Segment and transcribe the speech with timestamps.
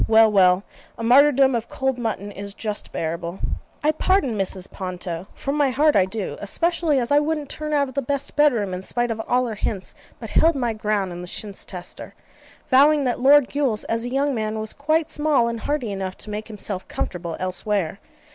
[0.07, 0.63] Well, well:
[0.97, 3.39] a martyrdom of cold mutton is just bearable.
[3.83, 4.67] I pardon Mrs.
[4.71, 8.35] Ponto, from my heart I do, especially as I wouldn't turn out of the best
[8.35, 11.63] bed room, in spite of all her hints; but held my ground in the chintz
[11.65, 12.15] tester,
[12.71, 16.31] vowing that Lord Gules, as a young man, was quite small and hardy enough to
[16.31, 17.99] make himself comfortable elsewhere.